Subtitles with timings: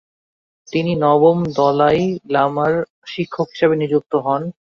[0.67, 1.99] তিনি নবম দলাই
[2.29, 2.73] লামার
[3.07, 4.41] শিক্ষক হিসেবে নিযুক্ত হন।